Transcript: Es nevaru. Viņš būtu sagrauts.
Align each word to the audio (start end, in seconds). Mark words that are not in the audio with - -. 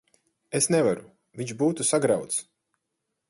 Es 0.59 0.67
nevaru. 0.75 1.05
Viņš 1.41 1.53
būtu 1.61 1.87
sagrauts. 1.91 2.43